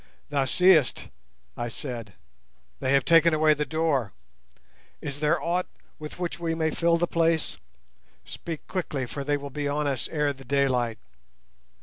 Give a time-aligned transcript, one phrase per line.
[0.29, 1.09] "Thou seest,"
[1.55, 2.13] I said,
[2.79, 4.13] "they have taken away the door.
[4.99, 5.67] Is there aught
[5.99, 7.59] with which we may fill the place?
[8.25, 10.97] Speak quickly for they will be on us ere the daylight."